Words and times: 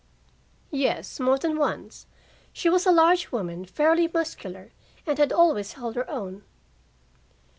"Yes, 0.71 1.19
more 1.19 1.37
than 1.37 1.59
once. 1.59 2.07
She 2.53 2.71
was 2.71 2.87
a 2.87 2.91
large 2.91 3.31
woman, 3.31 3.65
fairly 3.65 4.09
muscular, 4.11 4.71
and 5.05 5.19
had 5.19 5.31
always 5.31 5.73
held 5.73 5.93
her 5.93 6.09
own." 6.09 6.43